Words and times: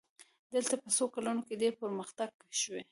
دلته 0.53 0.75
په 0.83 0.89
څو 0.95 1.05
کلونو 1.15 1.41
کې 1.47 1.59
ډېر 1.61 1.73
پرمختګ 1.83 2.29
شوی. 2.61 2.79